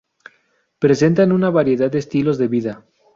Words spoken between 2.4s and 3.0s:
vida.